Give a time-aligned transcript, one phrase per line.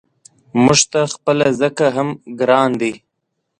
[0.63, 2.09] موږ ته خپله ځکه هم
[2.39, 2.93] ګران دی.